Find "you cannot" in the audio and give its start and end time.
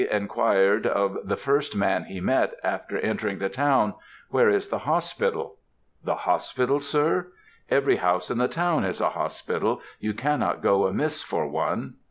9.99-10.63